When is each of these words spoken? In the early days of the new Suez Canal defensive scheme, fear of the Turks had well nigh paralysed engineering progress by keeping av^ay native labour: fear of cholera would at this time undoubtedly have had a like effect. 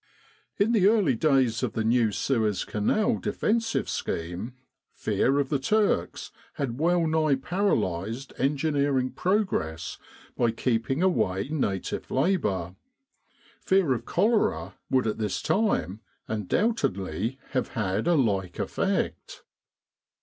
In 0.57 0.71
the 0.71 0.87
early 0.87 1.13
days 1.13 1.61
of 1.61 1.73
the 1.73 1.83
new 1.83 2.11
Suez 2.11 2.65
Canal 2.65 3.19
defensive 3.19 3.87
scheme, 3.87 4.55
fear 4.91 5.37
of 5.37 5.49
the 5.49 5.59
Turks 5.59 6.31
had 6.53 6.79
well 6.79 7.05
nigh 7.05 7.35
paralysed 7.35 8.33
engineering 8.39 9.11
progress 9.11 9.99
by 10.35 10.49
keeping 10.53 11.01
av^ay 11.01 11.51
native 11.51 12.09
labour: 12.09 12.73
fear 13.59 13.93
of 13.93 14.05
cholera 14.05 14.73
would 14.89 15.05
at 15.05 15.19
this 15.19 15.39
time 15.39 15.99
undoubtedly 16.27 17.37
have 17.51 17.67
had 17.67 18.07
a 18.07 18.15
like 18.15 18.57
effect. 18.57 19.43